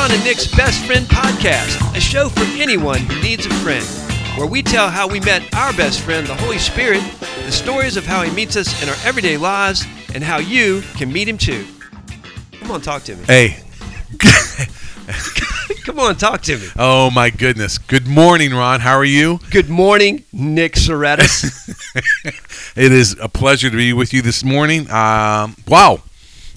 [0.00, 3.84] Ron and Nick's Best Friend Podcast, a show for anyone who needs a friend,
[4.38, 7.02] where we tell how we met our best friend, the Holy Spirit,
[7.44, 9.84] the stories of how he meets us in our everyday lives,
[10.14, 11.66] and how you can meet him too.
[12.60, 13.24] Come on, talk to me.
[13.26, 13.62] Hey.
[15.84, 16.68] Come on, talk to me.
[16.78, 17.76] oh my goodness.
[17.76, 18.80] Good morning, Ron.
[18.80, 19.38] How are you?
[19.50, 21.76] Good morning, Nick Soretis.
[22.74, 24.90] It is a pleasure to be with you this morning.
[24.90, 26.02] Um, wow.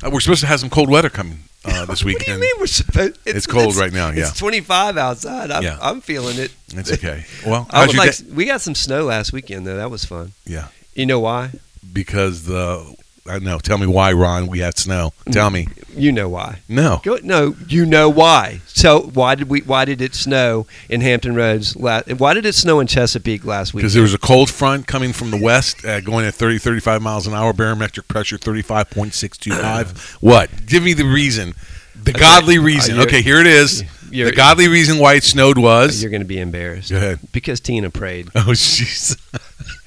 [0.01, 2.39] Uh, We're supposed to have some cold weather coming uh, this what do you weekend.
[2.41, 3.19] mean we're supposed?
[3.25, 4.27] It's cold right now, yeah.
[4.29, 5.51] it's 25 outside.
[5.51, 5.77] I'm, Yeah.
[5.81, 6.51] I'm feeling it.
[6.75, 7.25] It's okay.
[7.45, 8.15] Well, I would like.
[8.33, 9.77] We got some snow last weekend though.
[9.77, 10.33] That was fun.
[10.45, 10.67] Yeah.
[10.95, 11.51] You know why?
[11.91, 12.95] Because the
[13.25, 13.57] I know.
[13.57, 14.47] Tell me why, Ron.
[14.47, 15.13] We had snow.
[15.31, 15.67] Tell me.
[15.95, 16.59] You know why.
[16.67, 16.99] No.
[17.03, 18.59] Go, no, you know why.
[18.67, 19.61] So why did we?
[19.61, 21.75] Why did it snow in Hampton Roads?
[21.77, 23.81] Last, why did it snow in Chesapeake last week?
[23.83, 27.01] Because there was a cold front coming from the west, uh, going at 30, 35
[27.01, 30.15] miles an hour, barometric pressure 35.625.
[30.21, 30.65] what?
[30.65, 31.53] Give me the reason.
[31.95, 32.95] The godly reason.
[32.95, 33.83] you're- okay, here it is.
[34.09, 36.01] The godly reason why it snowed was.
[36.01, 36.91] You're going to be embarrassed.
[36.91, 37.19] Go ahead.
[37.31, 38.27] Because Tina prayed.
[38.35, 39.17] Oh, jeez.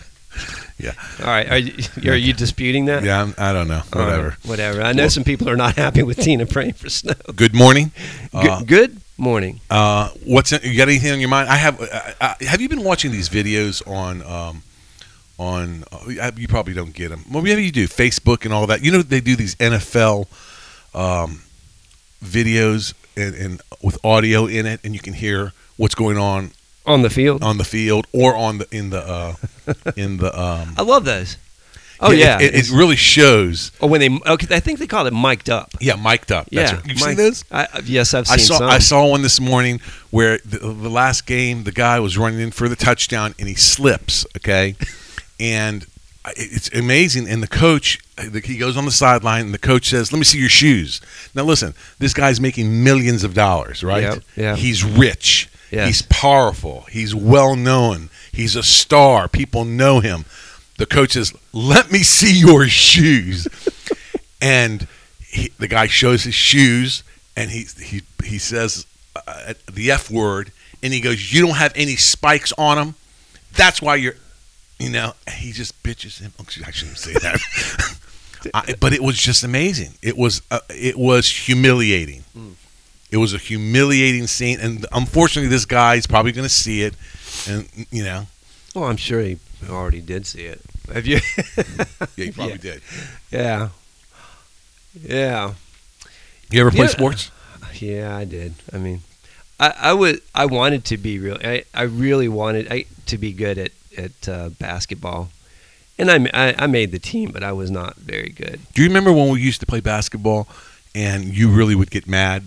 [0.78, 0.92] yeah.
[1.20, 1.48] All right.
[1.50, 1.72] Are you,
[2.10, 3.02] are you disputing that?
[3.02, 3.82] Yeah, I'm, I don't know.
[3.92, 4.36] All right, Whatever.
[4.44, 4.82] whatever.
[4.82, 7.14] I know Well- some people are not happy with Tina praying for snow.
[7.34, 7.92] Good morning.
[8.32, 9.60] Good, Uh, good morning.
[9.70, 11.48] uh, what's in, you got anything on your mind?
[11.48, 11.80] I have.
[11.80, 11.86] Uh,
[12.20, 14.22] uh, have you been watching these videos on?
[14.22, 14.62] Um,
[15.38, 17.22] on uh, you probably don't get them.
[17.30, 17.86] Well, maybe you do.
[17.88, 18.82] Facebook and all that.
[18.82, 20.26] You know they do these NFL
[20.94, 21.42] um,
[22.24, 26.52] videos and, and with audio in it, and you can hear what's going on
[26.86, 27.42] On the field.
[27.42, 29.34] on the field or on the in the uh,
[29.96, 30.38] in the.
[30.38, 31.36] Um, I love those.
[31.98, 32.38] Oh yeah.
[32.38, 33.72] it, it, it really shows.
[33.80, 35.70] oh, when they okay, I think they call it mic'd up.
[35.80, 36.46] Yeah, mic'd up.
[36.50, 36.86] That's Yeah, right.
[36.86, 37.44] You've seen mic- those?
[37.50, 38.68] I, yes, I've seen I saw some.
[38.68, 42.50] I saw one this morning where the, the last game the guy was running in
[42.50, 44.26] for the touchdown and he slips.
[44.36, 44.76] Okay,
[45.40, 45.86] and
[46.36, 47.28] it's amazing.
[47.28, 47.98] And the coach
[48.44, 51.00] he goes on the sideline and the coach says, "Let me see your shoes."
[51.34, 54.02] Now listen, this guy's making millions of dollars, right?
[54.02, 54.56] Yep, yeah.
[54.56, 55.48] He's rich.
[55.76, 55.86] Yes.
[55.86, 56.86] He's powerful.
[56.90, 58.10] He's well known.
[58.32, 59.28] He's a star.
[59.28, 60.24] People know him.
[60.78, 63.46] The coach says, "Let me see your shoes."
[64.40, 64.86] and
[65.26, 67.02] he, the guy shows his shoes
[67.36, 70.50] and he he he says uh, the f word
[70.82, 72.94] and he goes you don't have any spikes on them
[73.52, 74.16] that's why you're
[74.78, 76.32] you know he just bitches him
[76.66, 77.38] i shouldn't say that
[78.54, 82.24] I, but it was just amazing it was uh, it was humiliating
[83.10, 86.94] it was a humiliating scene and unfortunately this guy's probably going to see it
[87.48, 88.26] and you know
[88.74, 90.60] Well, I'm sure he already did see it.
[90.92, 91.18] Have you?
[91.56, 91.84] yeah
[92.16, 92.58] he probably Yeah.
[92.58, 92.82] did
[93.30, 93.68] yeah.
[95.02, 95.54] Yeah.
[96.50, 96.90] you ever play Yeah.
[96.98, 97.30] sports
[97.80, 98.54] Yeah, I did.
[98.72, 99.00] I mean,
[99.60, 100.20] I, I would.
[100.34, 101.36] I wanted to be real.
[101.44, 105.28] I, I really wanted I, to be good at at uh, basketball,
[105.98, 108.60] and I, I I made the team, but I was not very good.
[108.74, 110.46] Do you remember when we used to play basketball
[110.94, 112.44] and you really would get mad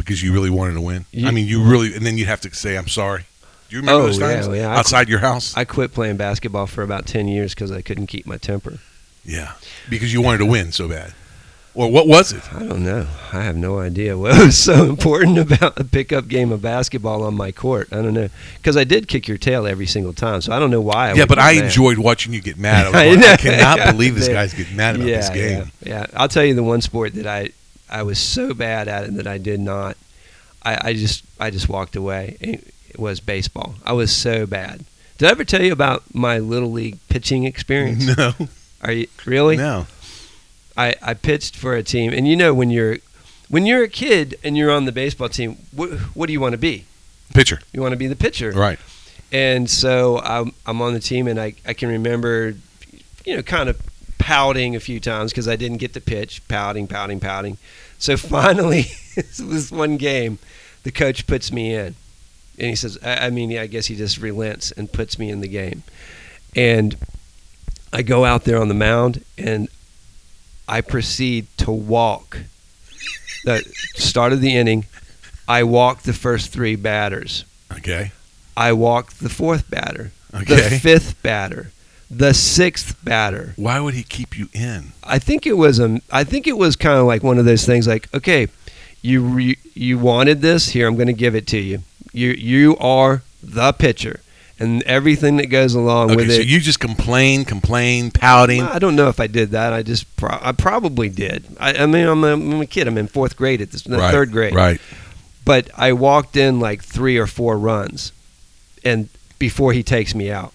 [0.00, 1.04] because you really wanted to win?
[1.12, 3.24] You- I mean, you really, and then you'd have to say, "I'm sorry."
[3.68, 4.76] Do you remember Oh, those times yeah, yeah.
[4.78, 5.56] Outside your house?
[5.56, 8.78] I quit playing basketball for about ten years because I couldn't keep my temper.
[9.24, 9.52] yeah,
[9.88, 11.14] because you wanted to win so bad.
[11.72, 12.42] Or what was it?
[12.52, 13.06] I don't know.
[13.32, 17.36] I have no idea what was so important about a pickup game of basketball on
[17.36, 17.86] my court.
[17.92, 20.72] I don't know because I did kick your tail every single time, so I don't
[20.72, 21.10] know why.
[21.10, 21.64] I yeah, but I mad.
[21.66, 22.86] enjoyed watching you get mad.
[22.92, 25.70] I, like, I cannot believe this guy's getting mad about this game.
[25.84, 26.06] Yeah, yeah.
[26.16, 27.50] I'll tell you the one sport that I
[27.90, 29.96] I was so bad at it that I did not.
[30.62, 32.36] I, I just I just walked away.
[32.40, 33.74] It was baseball.
[33.84, 34.84] I was so bad.
[35.18, 38.16] Did I ever tell you about my little league pitching experience?
[38.16, 38.32] No,
[38.82, 39.56] Are you really?
[39.56, 39.86] no.
[40.76, 42.98] I, I pitched for a team, and you know when you're
[43.48, 46.52] when you're a kid and you're on the baseball team, what, what do you want
[46.52, 46.84] to be?
[47.34, 48.78] Pitcher, You want to be the pitcher, right?
[49.32, 52.54] and so I'm, I'm on the team, and I, I can remember,
[53.26, 53.80] you know, kind of
[54.20, 57.56] pouting a few times because I didn't get the pitch, pouting, pouting, pouting.
[57.98, 58.82] So finally,
[59.16, 60.38] this one game,
[60.84, 61.96] the coach puts me in,
[62.58, 65.40] and he says, I, I mean, I guess he just relents and puts me in
[65.40, 65.82] the game,
[66.54, 66.96] and
[67.92, 69.68] I go out there on the mound, and
[70.68, 72.38] I proceed to walk.
[73.44, 73.62] The
[73.96, 74.84] start of the inning,
[75.48, 77.44] I walked the first three batters.
[77.72, 78.12] Okay,
[78.56, 80.54] I walked the fourth batter, Okay.
[80.68, 81.72] the fifth batter,
[82.10, 83.54] the sixth batter.
[83.56, 84.92] Why would he keep you in?
[85.04, 86.00] I think it was a.
[86.10, 87.86] I think it was kind of like one of those things.
[87.86, 88.48] Like, okay,
[89.00, 90.70] you re, you wanted this.
[90.70, 91.80] Here, I'm going to give it to you.
[92.12, 94.20] You you are the pitcher,
[94.58, 96.48] and everything that goes along Okay, with so it.
[96.48, 98.62] you just complain, complain, pouting.
[98.62, 99.72] I don't know if I did that.
[99.72, 101.44] I just pro- I probably did.
[101.60, 102.88] I, I mean, I'm a, I'm a kid.
[102.88, 104.54] I'm in fourth grade at this, right, third grade.
[104.54, 104.80] Right.
[105.44, 108.12] But I walked in like three or four runs,
[108.84, 109.08] and
[109.38, 110.52] before he takes me out,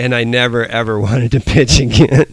[0.00, 2.26] and I never ever wanted to pitch again.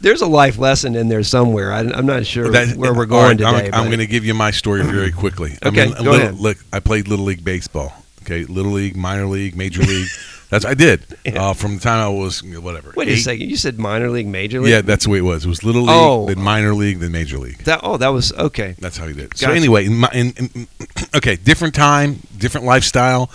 [0.00, 1.72] There's a life lesson in there somewhere.
[1.72, 3.70] I, I'm not sure That- where we're going right, today.
[3.72, 5.58] I'm, I'm going to give you my story very quickly.
[5.62, 6.34] I Okay, mean, go little, ahead.
[6.38, 7.92] Look, I played little league baseball.
[8.22, 10.08] Okay, little league, minor league, major league.
[10.50, 11.48] That's I did Yeah.
[11.50, 12.92] uh, from the time I was whatever.
[12.96, 14.70] Wait a second, You said minor league, major league.
[14.70, 15.44] Yeah, that's the way it was.
[15.44, 16.26] It was little league, Oh.
[16.26, 17.58] then minor league, then major league.
[17.64, 17.80] that.
[17.82, 18.76] Oh, that was okay.
[18.78, 19.36] That's how you did.
[19.36, 20.68] So anyway, in my, in, in,
[21.16, 23.28] okay, different time, different lifestyle.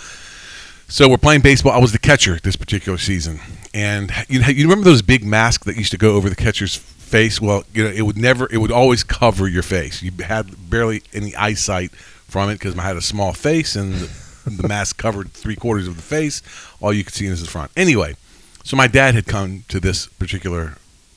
[0.92, 1.72] So we're playing baseball.
[1.72, 3.40] I was the catcher this particular season,
[3.72, 6.76] and you know, you remember those big masks that used to go over the catcher's
[6.76, 7.40] face?
[7.40, 10.02] Well, you know, it would never, it would always cover your face.
[10.02, 14.50] You had barely any eyesight from it because I had a small face, and the,
[14.50, 16.42] the mask covered three quarters of the face.
[16.82, 17.70] All you could see is the front.
[17.74, 18.14] Anyway,
[18.62, 20.74] so my dad had come to this particular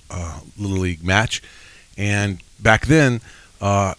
[0.10, 1.44] uh, little league match,
[1.98, 3.20] and back then,
[3.60, 3.96] uh,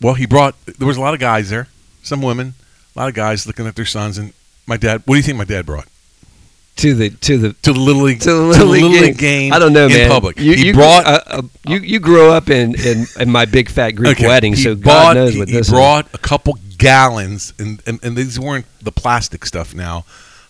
[0.00, 0.56] well, he brought.
[0.66, 1.68] There was a lot of guys there,
[2.02, 2.54] some women,
[2.96, 4.32] a lot of guys looking at their sons, and
[4.66, 5.02] my dad.
[5.04, 5.88] What do you think my dad brought
[6.76, 9.52] To the to the to the little league to the little, league, game?
[9.52, 10.10] I don't know, in man.
[10.10, 10.38] public.
[10.38, 11.04] You, he you, brought.
[11.04, 14.54] uh, uh, you you grew up in, in, in my big fat Greek okay, wedding,
[14.54, 18.16] he so God knows he, what he this brought a couple gallons, and, and and
[18.16, 19.74] these weren't the plastic stuff.
[19.74, 20.04] Now,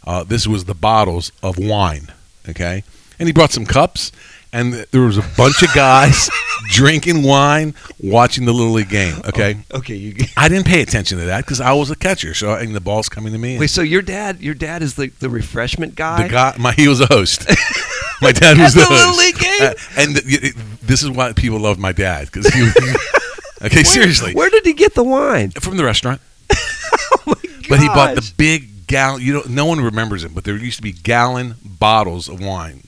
[0.04, 2.12] uh, this was the bottles of wine.
[2.48, 2.84] Okay,
[3.18, 4.12] and he brought some cups,
[4.52, 6.28] and there was a bunch of guys
[6.70, 9.14] drinking wine, watching the little league game.
[9.26, 9.52] Okay.
[9.52, 9.56] is.
[9.80, 10.14] Okay, you.
[10.36, 13.08] I didn't pay attention to that because I was a catcher, so and the ball's
[13.08, 13.58] coming to me.
[13.58, 16.24] Wait, so your dad, your dad is the, the refreshment guy.
[16.24, 17.46] the guy, my he was a host.
[18.22, 19.16] my dad was the, the Little.
[19.16, 19.60] League game?
[19.62, 22.62] Uh, and th- it- this is why people love my dad because he.
[22.62, 22.76] was-
[23.62, 25.50] okay, Where- seriously, where did he get the wine?
[25.52, 26.20] from the restaurant.
[26.52, 27.66] Oh my god!
[27.68, 29.22] But he bought the big gallon.
[29.22, 32.82] You know, no one remembers it, but there used to be gallon bottles of wine.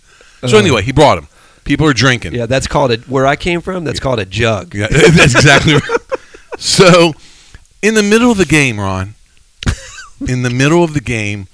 [0.47, 0.61] So Uh.
[0.61, 1.29] anyway, he brought them.
[1.65, 2.35] People are drinking.
[2.35, 2.97] Yeah, that's called a.
[2.99, 4.75] Where I came from, that's called a jug.
[4.75, 5.99] Yeah, that's exactly right.
[6.59, 7.15] So,
[7.83, 9.15] in the middle of the game, Ron,
[10.29, 11.47] in the middle of the game,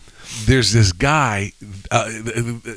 [0.47, 1.53] there's this guy.
[1.91, 2.11] Uh,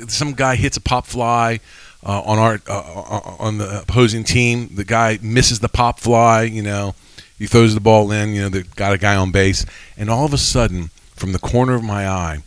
[0.08, 1.60] some guy hits a pop fly
[2.06, 4.70] uh, on our uh, on the opposing team.
[4.76, 6.44] The guy misses the pop fly.
[6.44, 6.96] You know,
[7.38, 8.34] he throws the ball in.
[8.34, 9.66] You know, they got a guy on base,
[9.98, 12.44] and all of a sudden, from the corner of my eye,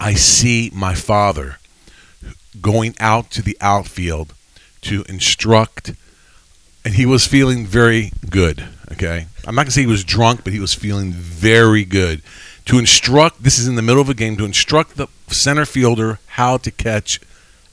[0.00, 1.58] I see my father
[2.60, 4.34] going out to the outfield
[4.82, 5.92] to instruct
[6.84, 8.64] and he was feeling very good.
[8.92, 12.20] Okay, I'm not gonna say he was drunk, but he was feeling very good.
[12.66, 16.18] To instruct, this is in the middle of a game, to instruct the center fielder
[16.26, 17.20] how to catch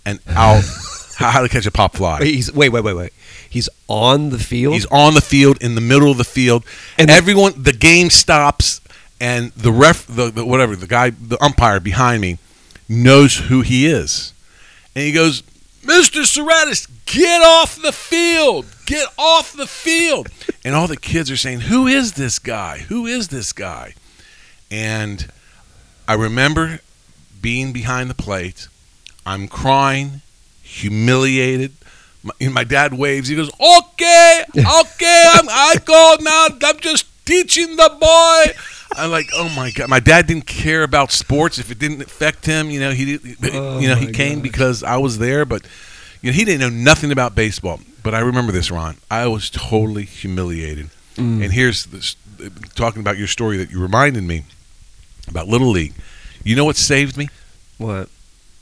[0.05, 0.63] an out,
[1.17, 2.19] how to catch a pop fly.
[2.21, 3.13] Wait, he's wait, wait, wait, wait.
[3.49, 4.73] He's on the field.
[4.75, 6.63] He's on the field in the middle of the field,
[6.97, 8.79] And and the- everyone, the game stops,
[9.19, 12.37] and the ref, the, the whatever, the guy, the umpire behind me,
[12.87, 14.31] knows who he is,
[14.95, 15.43] and he goes,
[15.83, 16.23] "Mr.
[16.23, 20.29] Serratis, get off the field, get off the field!"
[20.63, 22.79] And all the kids are saying, "Who is this guy?
[22.89, 23.95] Who is this guy?"
[24.69, 25.31] And
[26.07, 26.79] I remember
[27.41, 28.67] being behind the plate.
[29.25, 30.21] I'm crying,
[30.61, 31.73] humiliated.
[32.23, 33.27] My, and my dad waves.
[33.27, 36.47] He goes, "Okay, okay, I'm, I go now.
[36.63, 38.53] I'm just teaching the boy."
[38.97, 41.57] I'm like, "Oh my god!" My dad didn't care about sports.
[41.59, 43.37] If it didn't affect him, you know, he did.
[43.53, 44.43] Oh you know, he came gosh.
[44.43, 45.65] because I was there, but
[46.21, 47.79] you know, he didn't know nothing about baseball.
[48.03, 48.97] But I remember this, Ron.
[49.09, 50.89] I was totally humiliated.
[51.15, 51.43] Mm.
[51.43, 52.15] And here's this,
[52.75, 54.43] talking about your story that you reminded me
[55.27, 55.93] about Little League.
[56.43, 57.29] You know what saved me?
[57.77, 58.09] what?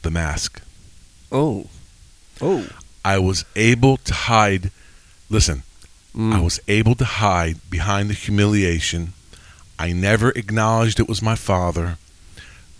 [0.02, 0.62] The mask.
[1.32, 1.68] Oh,
[2.42, 2.68] oh.
[3.04, 4.72] I was able to hide.
[5.30, 5.64] Listen,
[6.16, 6.34] Mm.
[6.34, 9.14] I was able to hide behind the humiliation.
[9.80, 11.98] I never acknowledged it was my father.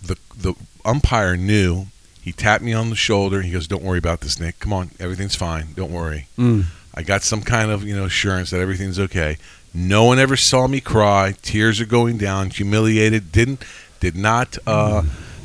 [0.06, 0.54] The the
[0.84, 1.86] umpire knew.
[2.22, 3.40] He tapped me on the shoulder.
[3.40, 4.58] He goes, "Don't worry about this, Nick.
[4.60, 5.68] Come on, everything's fine.
[5.74, 6.64] Don't worry." Mm.
[6.94, 9.38] I got some kind of you know assurance that everything's okay.
[9.72, 11.34] No one ever saw me cry.
[11.40, 12.50] Tears are going down.
[12.50, 13.32] Humiliated.
[13.32, 13.64] Didn't
[14.00, 15.02] did not uh,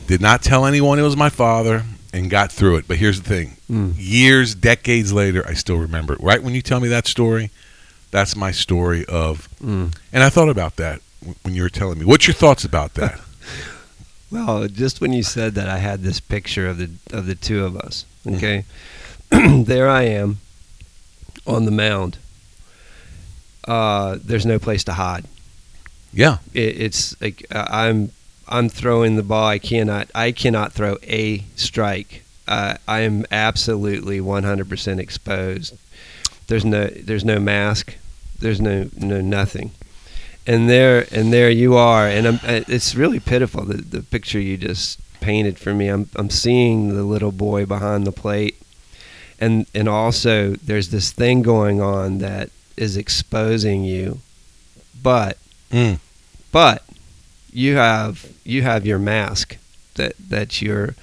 [0.07, 2.85] did not tell anyone it was my father and got through it.
[2.87, 3.93] But here's the thing: Mm.
[3.97, 6.19] years, decades later, I still remember it.
[6.21, 7.49] Right when you tell me that story,
[8.11, 9.47] that's my story of.
[9.63, 9.95] Mm.
[10.11, 11.01] And I thought about that
[11.43, 12.05] when you were telling me.
[12.05, 13.19] What's your thoughts about that?
[14.31, 17.63] Well, just when you said that, I had this picture of the of the two
[17.63, 18.05] of us.
[18.27, 18.65] Okay,
[19.29, 20.39] there I am
[21.45, 22.17] on the mound.
[23.65, 25.25] Uh, there's no place to hide.
[26.11, 28.11] yeah, It, it's like uh, I'm
[28.47, 29.47] I'm throwing the ball.
[29.47, 32.23] I cannot I cannot throw a strike.
[32.47, 35.77] Uh, I am absolutely 100% exposed.
[36.47, 37.95] There's no there's no mask.
[38.39, 39.71] There's no no nothing.
[40.47, 42.07] And there and there you are.
[42.07, 45.87] And I'm, it's really pitiful the the picture you just painted for me.
[45.87, 48.55] I'm I'm seeing the little boy behind the plate.
[49.39, 54.19] And and also there's this thing going on that is exposing you.
[55.01, 55.37] But
[55.71, 55.99] Mm.
[56.51, 56.83] but
[57.51, 59.57] you have you have your mask
[59.95, 60.93] that that you're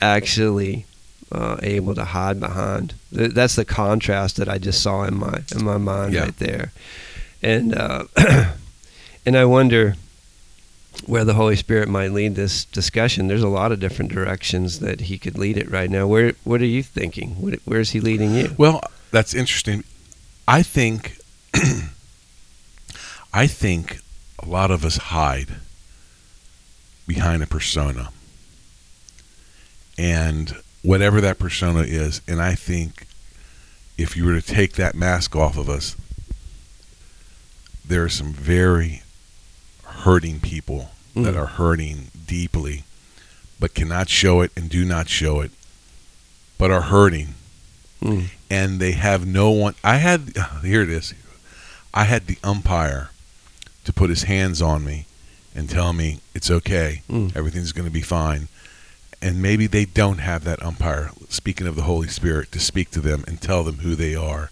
[0.00, 0.86] actually
[1.32, 2.94] uh, able to hide behind.
[3.12, 6.22] Th- That's the contrast that I just saw in my in my mind Yeah.
[6.24, 6.72] right there,
[7.42, 8.04] and uh,
[9.26, 9.94] and I wonder
[11.06, 13.26] where the Holy Spirit might lead this discussion.
[13.26, 16.06] There's a lot of different directions that He could lead it right now.
[16.06, 17.30] Where what are you thinking?
[17.64, 18.54] Where is He leading you?
[18.56, 19.84] Well, that's interesting.
[20.46, 21.16] I think
[23.32, 24.00] I think
[24.38, 25.56] a lot of us hide
[27.06, 28.10] behind a persona.
[29.96, 33.06] And whatever that persona is, and I think
[33.96, 35.96] if you were to take that mask off of us,
[37.86, 39.02] there are some very
[40.02, 41.38] hurting people that Mm.
[41.38, 42.84] are hurting deeply,
[43.60, 45.50] but cannot show it and do not show it,
[46.58, 47.34] but are hurting
[48.02, 48.28] Mm.
[48.50, 49.74] and they have no one.
[49.82, 51.14] I had here it is.
[51.92, 53.10] I had the umpire
[53.84, 55.06] to put his hands on me
[55.54, 57.34] and tell me it's okay, Mm.
[57.36, 58.48] everything's going to be fine.
[59.22, 61.10] And maybe they don't have that umpire.
[61.30, 64.50] Speaking of the Holy Spirit, to speak to them and tell them who they are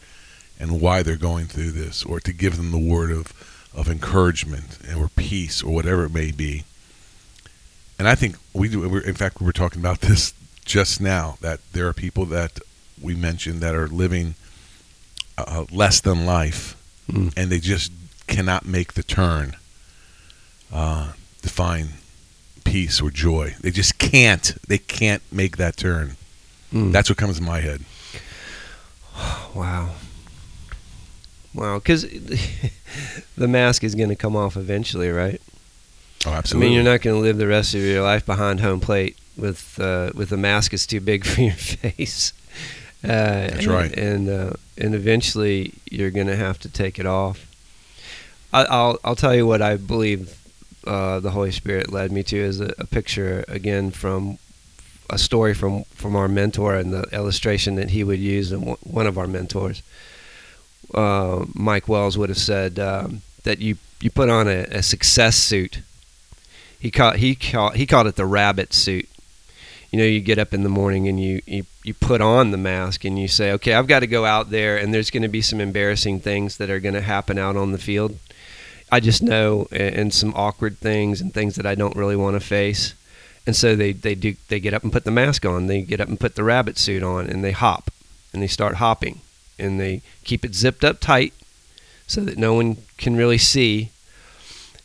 [0.59, 3.35] and why they're going through this, or to give them the word of
[3.75, 6.65] of encouragement or peace or whatever it may be.
[7.99, 8.89] And I think we do.
[8.89, 12.59] We're, in fact, we were talking about this just now that there are people that
[13.01, 14.35] we mentioned that are living
[15.39, 16.77] uh, less than life,
[17.11, 17.33] Mm.
[17.37, 17.91] and they just
[18.29, 19.57] cannot make the turn
[20.73, 21.13] uh,
[21.43, 21.89] to find
[22.65, 23.57] peace or joy.
[23.61, 24.55] They just can't.
[24.69, 26.15] They can't make that turn.
[26.73, 26.93] Mm.
[26.93, 27.83] That's what comes in my head.
[29.55, 29.91] Wow.
[31.55, 32.03] Wow, because
[33.37, 35.41] the mask is going to come off eventually, right?
[36.27, 36.67] Oh, absolutely.
[36.67, 39.17] I mean, you're not going to live the rest of your life behind home plate
[39.37, 42.33] with uh, with a mask that's too big for your face.
[43.05, 43.09] Uh,
[43.49, 43.99] That's and, right.
[43.99, 47.47] And uh, and eventually you're going to have to take it off.
[48.53, 50.39] I, I'll I'll tell you what I believe
[50.87, 54.39] uh, the Holy Spirit led me to is a, a picture again from
[55.11, 59.07] a story from from our mentor and the illustration that he would use and one
[59.07, 59.83] of our mentors.
[60.95, 65.37] Uh, Mike Wells would have said um, that you you put on a, a success
[65.37, 65.81] suit.
[66.79, 69.09] He called he called he called it the rabbit suit.
[69.91, 72.57] You know, you get up in the morning and you, you, you put on the
[72.57, 75.29] mask and you say, okay, I've got to go out there and there's going to
[75.29, 78.19] be some embarrassing things that are going to happen out on the field.
[78.91, 82.37] I just know and, and some awkward things and things that I don't really want
[82.37, 82.95] to face.
[83.47, 85.67] And so they, they do they get up and put the mask on.
[85.67, 87.91] They get up and put the rabbit suit on and they hop
[88.33, 89.21] and they start hopping
[89.63, 91.33] and they keep it zipped up tight
[92.07, 93.91] so that no one can really see.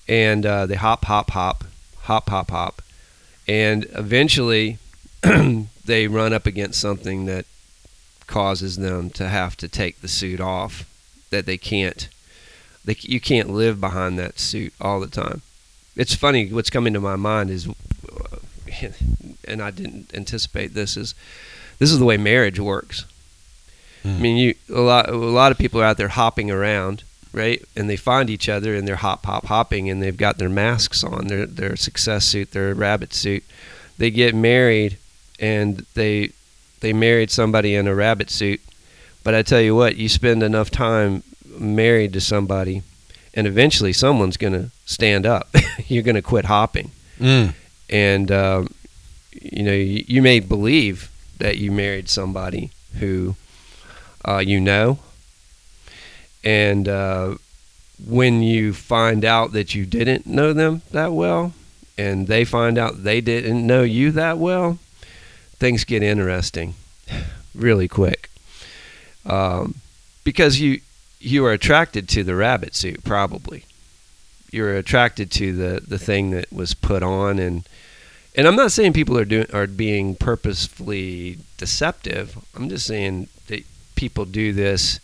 [0.07, 1.65] And uh, they hop, hop, hop,
[2.03, 2.81] hop, hop, hop,
[3.47, 4.77] and eventually
[5.85, 7.45] they run up against something that
[8.27, 10.85] causes them to have to take the suit off.
[11.29, 12.07] That they can't,
[12.85, 15.41] they you can't live behind that suit all the time.
[15.97, 16.47] It's funny.
[16.53, 17.67] What's coming to my mind is,
[19.45, 21.13] and I didn't anticipate this is,
[21.79, 23.03] this is the way marriage works.
[24.15, 27.61] I mean, you a lot a lot of people are out there hopping around, right?
[27.75, 31.03] And they find each other and they're hop hop hopping and they've got their masks
[31.03, 33.43] on, their their success suit, their rabbit suit.
[33.97, 34.97] They get married
[35.39, 36.31] and they
[36.79, 38.61] they married somebody in a rabbit suit.
[39.23, 41.23] But I tell you what, you spend enough time
[41.57, 42.83] married to somebody
[43.33, 45.49] and eventually someone's going to stand up.
[45.87, 47.55] You're going to quit hopping Mm.
[47.89, 48.67] and um,
[49.41, 51.09] you know you, you may believe
[51.39, 53.35] that you married somebody who
[54.27, 54.99] uh, you know.
[56.43, 57.35] And uh,
[58.05, 61.53] when you find out that you didn't know them that well
[61.97, 64.77] and they find out they didn't know you that well
[65.57, 66.75] things get interesting
[67.55, 68.29] really quick.
[69.25, 69.75] Um,
[70.23, 70.81] because you
[71.19, 73.65] you are attracted to the rabbit suit probably.
[74.51, 77.67] You're attracted to the the thing that was put on and
[78.35, 82.37] and I'm not saying people are doing are being purposefully deceptive.
[82.55, 83.29] I'm just saying
[83.97, 85.01] people do this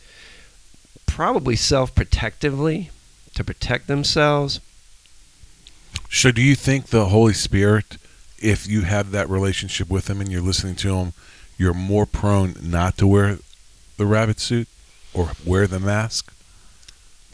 [1.06, 2.90] probably self-protectively
[3.36, 4.60] to protect themselves.
[6.10, 7.98] So, do you think the Holy Spirit,
[8.40, 11.14] if you have that relationship with Him and you're listening to Him,
[11.58, 13.38] you're more prone not to wear
[13.98, 14.68] the rabbit suit
[15.14, 16.34] or wear the mask?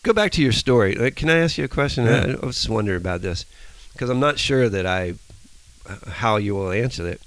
[0.04, 0.96] Go back to your story.
[0.96, 2.06] Like, Can I ask you a question?
[2.06, 2.38] Yeah.
[2.40, 3.46] I, I was just wondering about this
[3.94, 5.16] because I'm not sure that I
[5.88, 7.22] uh, how you will answer it.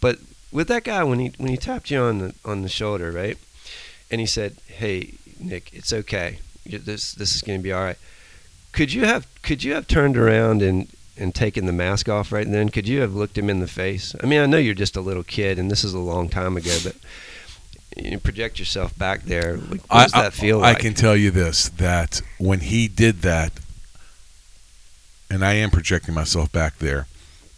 [0.00, 0.18] But
[0.52, 3.38] with that guy when he when he tapped you on the on the shoulder, right?
[4.12, 6.38] And he said, "Hey, Nick, it's okay.
[6.64, 7.98] This this is going to be all right."
[8.70, 10.86] Could you have could you have turned around and
[11.18, 12.68] and taken the mask off right then?
[12.68, 14.14] Could you have looked him in the face?
[14.22, 16.56] I mean, I know you're just a little kid, and this is a long time
[16.56, 16.94] ago, but
[17.96, 19.56] you project yourself back there.
[19.56, 20.78] Like, what does that feel I like?
[20.78, 23.52] can tell you this that when he did that,
[25.28, 27.06] and I am projecting myself back there,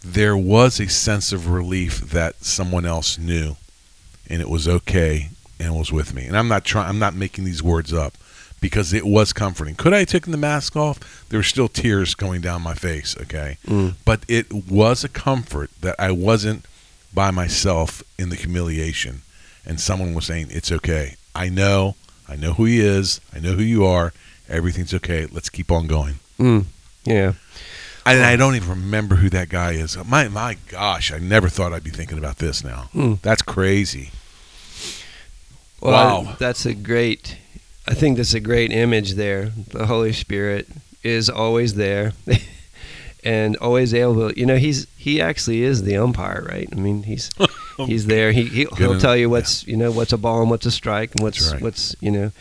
[0.03, 3.55] there was a sense of relief that someone else knew
[4.29, 6.25] and it was okay and was with me.
[6.25, 6.87] And I'm not trying.
[6.89, 8.13] I'm not making these words up
[8.61, 9.75] because it was comforting.
[9.75, 11.25] Could I have taken the mask off?
[11.29, 13.15] There were still tears going down my face.
[13.21, 13.95] Okay, Mm.
[14.05, 16.65] but it was a comfort that I wasn't
[17.13, 19.21] by myself in the humiliation,
[19.65, 21.15] and someone was saying, "It's okay.
[21.33, 21.95] I know.
[22.27, 23.21] I know who he is.
[23.35, 24.11] I know who you are.
[24.49, 25.27] Everything's okay.
[25.31, 26.65] Let's keep on going." Mm.
[27.05, 27.33] Yeah.
[28.07, 29.97] And I don't even remember who that guy is.
[30.05, 32.89] My my gosh, I never thought I'd be thinking about this now.
[32.93, 33.19] Mm.
[33.21, 34.11] That's crazy.
[35.85, 36.35] Well, Wow.
[36.39, 37.37] that's a great.
[37.87, 39.51] I think that's a great image there.
[39.71, 40.67] The Holy Spirit
[41.03, 42.13] is always there,
[43.23, 44.31] and always able.
[44.33, 46.67] You know, he's he actually is the umpire, right?
[46.71, 47.29] I mean, he's
[47.77, 48.31] he's there.
[48.31, 50.71] He, he he'll enough, tell you what's you know what's a ball and what's a
[50.71, 51.61] strike and what's right.
[51.61, 52.31] what's you know.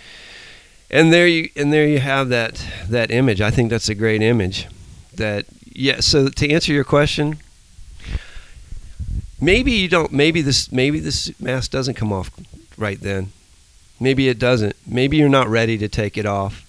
[0.90, 3.40] And there you and there you have that that image.
[3.40, 4.66] I think that's a great image.
[5.14, 6.00] That yeah.
[6.00, 7.38] So to answer your question,
[9.40, 10.12] maybe you don't.
[10.12, 12.30] Maybe this maybe this mask doesn't come off
[12.76, 13.32] right then.
[14.00, 14.74] Maybe it doesn't.
[14.86, 16.60] Maybe you're not ready to take it off.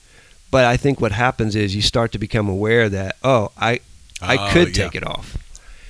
[0.52, 3.80] But I think what happens is you start to become aware that oh, I
[4.22, 4.84] I Oh, could yeah.
[4.86, 5.38] take it off.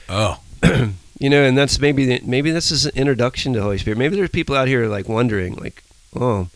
[0.09, 0.39] Oh,
[1.19, 3.97] You know, and that's maybe the, maybe this is an introduction to the Holy Spirit.
[3.97, 5.81] Maybe there's people out here like wondering like,
[6.13, 6.49] "Oh,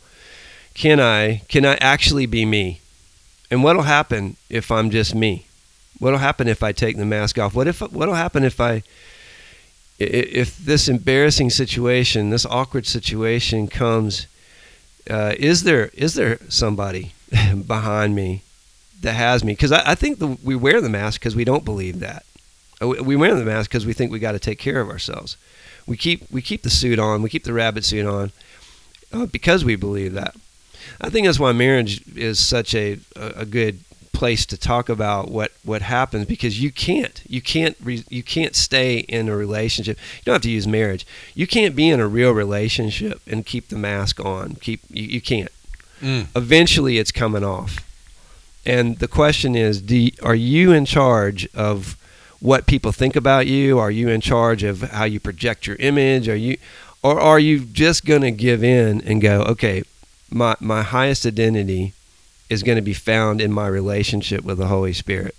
[0.73, 2.81] can I can I actually be me?"
[3.51, 5.45] And what'll happen if I'm just me?
[5.99, 7.55] What'll happen if I take the mask off?
[7.55, 8.83] What if what'll happen if i-
[9.99, 14.27] if this embarrassing situation, this awkward situation comes
[15.09, 17.13] uh, is there is there somebody
[17.67, 18.43] behind me
[19.01, 19.53] that has me?
[19.53, 22.23] Because I, I think the, we wear the mask because we don't believe that.
[22.81, 24.89] Uh, We we wear the mask because we think we got to take care of
[24.89, 25.37] ourselves.
[25.87, 27.21] We keep we keep the suit on.
[27.21, 28.31] We keep the rabbit suit on
[29.11, 30.35] uh, because we believe that.
[31.01, 33.79] I think that's why marriage is such a a, a good
[34.19, 38.53] place to talk about what what happens because you can't you can't re, you can't
[38.53, 39.97] stay in a relationship.
[40.17, 41.07] You don't have to use marriage.
[41.35, 44.55] You can't be in a real relationship and keep the mask on.
[44.55, 45.51] Keep you, you can't.
[46.01, 46.27] Mm.
[46.35, 47.77] Eventually, it's coming off.
[48.65, 51.95] And the question is, do are you in charge of
[52.41, 53.79] what people think about you?
[53.79, 56.27] Are you in charge of how you project your image?
[56.27, 56.57] Are you,
[57.01, 59.83] or are you just going to give in and go, okay,
[60.29, 61.93] my my highest identity
[62.49, 65.35] is going to be found in my relationship with the Holy Spirit,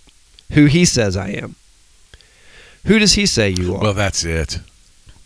[0.53, 1.57] who He says I am.
[2.87, 3.81] Who does He say you are?
[3.83, 4.59] well, that's it.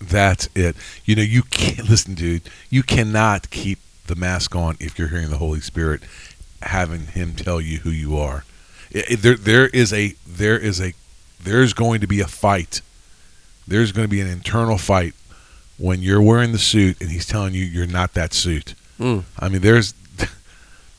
[0.01, 0.77] That's it.
[1.05, 2.43] You know, you can't listen, dude.
[2.71, 6.03] You cannot keep the mask on if you're hearing the Holy Spirit,
[6.63, 8.45] having Him tell you who you are.
[8.93, 10.93] There, there is a, there is a,
[11.43, 12.81] there's going to be a fight.
[13.67, 15.15] There's going to be an internal fight
[15.79, 18.75] when you're wearing the suit and He's telling you you're not that suit.
[19.01, 19.25] Mm.
[19.39, 19.95] I mean, there's,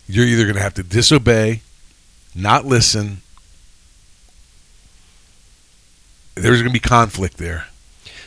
[0.07, 1.61] you're either going to have to disobey,
[2.35, 3.21] not listen.
[6.35, 7.67] There's going to be conflict there.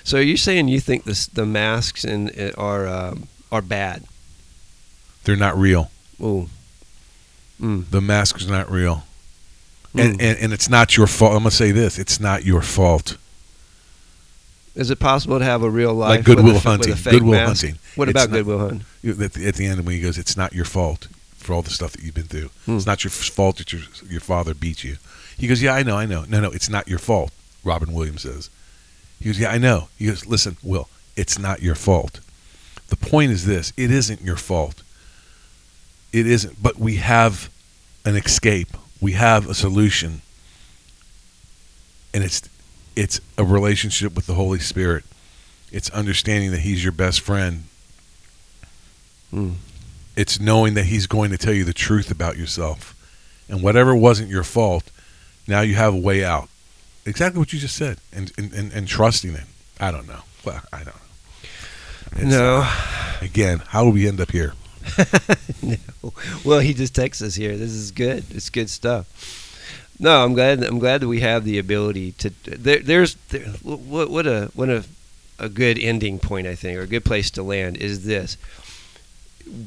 [0.03, 4.05] so are you saying you think this, the masks and are um, are bad?
[5.25, 5.91] They're not real.
[6.23, 6.49] Ooh.
[7.61, 7.91] Mm.
[7.91, 9.05] The mask is not real.
[9.95, 10.23] And, Mm.
[10.23, 11.33] and and it's not your fault.
[11.33, 13.17] I'm gonna say this: it's not your fault.
[14.75, 16.91] Is it possible to have a real life Like Good Will with a, f- Hunting.
[16.91, 17.63] With a fake Good Will mask?
[17.63, 17.79] Hunting.
[17.97, 18.85] What It's about not- Good Will Hunting?
[19.05, 21.09] At the, at the end, when he goes, "It's not your fault
[21.49, 22.51] for all the stuff that you've been through.
[22.67, 22.77] Hmm.
[22.77, 24.99] It's not your fault that your your father beat you."
[25.39, 26.27] He goes, "Yeah, I know, I know.
[26.29, 27.33] No, no, it's not your fault."
[27.65, 28.51] Robin Williams says.
[29.19, 32.21] He goes, "Yeah, I know." He goes, "Listen, Will, it's not your fault.
[32.89, 34.83] The point is this: it isn't your fault.
[36.13, 36.63] It isn't.
[36.63, 37.49] But we have
[38.05, 38.77] an escape.
[39.01, 40.21] We have a solution,
[42.13, 42.43] and it's
[42.95, 45.05] it's a relationship with the Holy Spirit.
[45.73, 47.65] It's understanding that He's your best friend.
[49.33, 49.55] Mm.
[50.19, 52.95] It's knowing that He's going to tell you the truth about yourself,
[53.49, 54.91] and whatever wasn't your fault,
[55.47, 56.49] now you have a way out.
[57.07, 59.45] Exactly what you just said, and and, and, and trusting it.
[59.81, 60.23] I don't know.
[60.45, 60.93] Well, I don't know.
[62.17, 62.63] It's, No.
[62.65, 64.55] uh, again, how do we end up here?
[65.63, 65.77] no.
[66.45, 67.57] Well, he just texts us here.
[67.57, 68.25] This is good.
[68.31, 69.07] It's good stuff.
[70.01, 70.65] No, I'm glad.
[70.65, 72.31] I'm glad that we have the ability to.
[72.45, 74.85] There, there's there, what what a what a
[75.39, 78.37] a good ending point I think, or a good place to land is this.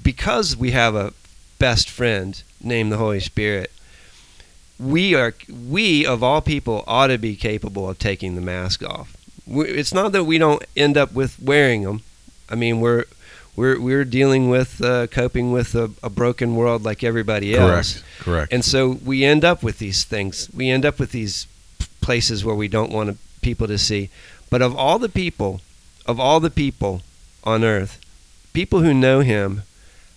[0.04, 1.14] Because we have a
[1.60, 3.72] best friend named the Holy Spirit,
[4.80, 9.16] we are we of all people ought to be capable of taking the mask off.
[9.46, 12.02] we it's not that we don't end up with wearing them.
[12.50, 13.06] I mean, we're
[13.56, 17.94] we're we're dealing with uh, coping with a, a broken world like everybody else.
[17.94, 18.06] Correct.
[18.20, 18.54] Correct.
[18.54, 20.50] And so we end up with these things.
[20.54, 21.48] We end up with these
[22.02, 24.10] places where we don't want people to see.
[24.50, 25.62] But of all the people,
[26.06, 27.02] of all the people
[27.44, 28.00] on earth,
[28.54, 29.64] people who know him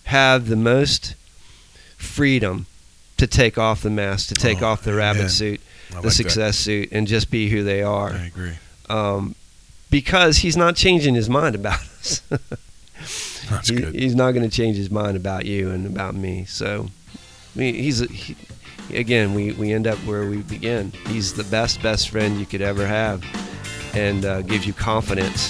[0.05, 1.15] have the most
[1.97, 2.65] freedom
[3.17, 6.03] to take off the mask, to take Oh, off the rabbit suit, I the like
[6.03, 6.11] that.
[6.11, 8.09] success suit, and just be who they are.
[8.11, 8.53] I agree.
[8.89, 9.35] Um,
[9.89, 12.21] because he's not changing his mind about us.
[13.49, 13.95] That's he, good.
[13.95, 16.45] he's not going to change his mind about you and about me.
[16.45, 16.87] So,
[17.55, 18.35] I mean, he's he,
[18.93, 20.91] again, we, we end up where we begin.
[21.07, 23.23] He's the best best friend you could ever have,
[23.95, 25.49] and uh, gives you confidence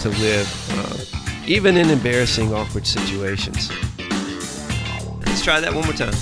[0.00, 1.15] to live, uh,
[1.46, 3.70] even in embarrassing, awkward situations.
[5.24, 6.14] Let's try that one more time.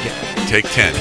[0.00, 0.12] Okay.
[0.46, 0.92] Take 10.